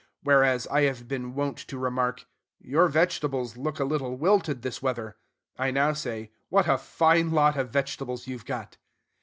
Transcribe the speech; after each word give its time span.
Whereas 0.23 0.65
I 0.69 0.81
have 0.85 1.07
been 1.07 1.35
wont 1.35 1.57
to 1.59 1.77
remark, 1.77 2.25
"Your 2.57 2.87
vegetables 2.87 3.55
look 3.55 3.79
a 3.79 3.83
little 3.85 4.15
wilted 4.17 4.63
this 4.63 4.81
weather," 4.81 5.15
I 5.59 5.69
now 5.69 5.93
say, 5.93 6.31
"What 6.49 6.67
a 6.67 6.79
fine 6.79 7.29
lot 7.29 7.55
of 7.55 7.69
vegetables 7.69 8.25
you've 8.25 8.45
got!" 8.47 8.77